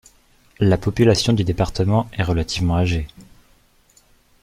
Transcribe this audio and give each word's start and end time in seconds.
La 0.59 0.79
population 0.79 1.31
du 1.31 1.43
département 1.43 2.09
est 2.17 2.23
relativement 2.23 2.75
âgée. 2.77 3.05